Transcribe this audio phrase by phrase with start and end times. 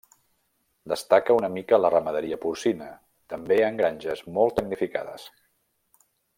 [0.93, 2.89] Destaca una mica la ramaderia porcina,
[3.35, 5.31] també en granges molt tecnificades.